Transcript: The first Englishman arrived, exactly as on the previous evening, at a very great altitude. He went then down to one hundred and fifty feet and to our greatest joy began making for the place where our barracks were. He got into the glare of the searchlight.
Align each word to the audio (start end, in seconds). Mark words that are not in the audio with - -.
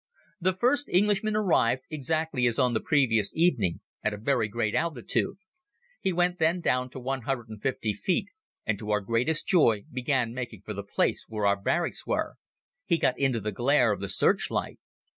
The 0.39 0.53
first 0.53 0.89
Englishman 0.89 1.35
arrived, 1.35 1.83
exactly 1.91 2.47
as 2.47 2.57
on 2.57 2.73
the 2.73 2.79
previous 2.79 3.35
evening, 3.35 3.81
at 4.03 4.15
a 4.15 4.17
very 4.17 4.47
great 4.47 4.73
altitude. 4.73 5.37
He 5.99 6.11
went 6.11 6.39
then 6.39 6.59
down 6.59 6.89
to 6.89 6.99
one 6.99 7.21
hundred 7.21 7.49
and 7.49 7.61
fifty 7.61 7.93
feet 7.93 8.29
and 8.65 8.79
to 8.79 8.89
our 8.89 9.01
greatest 9.01 9.45
joy 9.45 9.83
began 9.93 10.33
making 10.33 10.63
for 10.65 10.73
the 10.73 10.81
place 10.81 11.25
where 11.27 11.45
our 11.45 11.55
barracks 11.61 12.07
were. 12.07 12.37
He 12.83 12.97
got 12.97 13.19
into 13.19 13.39
the 13.39 13.51
glare 13.51 13.91
of 13.91 13.99
the 14.01 14.09
searchlight. 14.09 14.79